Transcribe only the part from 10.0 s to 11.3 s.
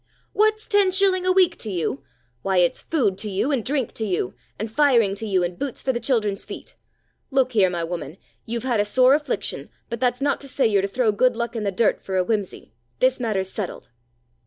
not to say you're to throw